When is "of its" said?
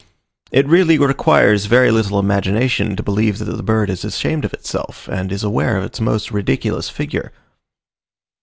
5.77-6.01